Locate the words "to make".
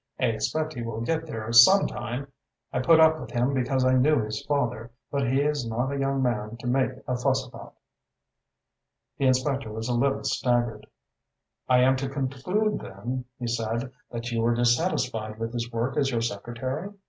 6.57-6.89